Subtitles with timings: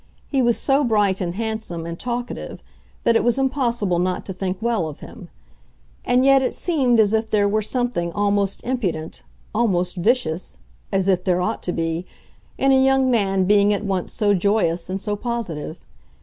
[0.31, 2.63] He was so bright and handsome and talkative
[3.03, 5.29] that it was impossible not to think well of him;
[6.03, 9.21] and yet it seemed as if there were something almost impudent,
[9.53, 10.59] almost vicious—or
[10.91, 14.99] as if there ought to be—in a young man being at once so joyous and
[14.99, 15.77] so positive.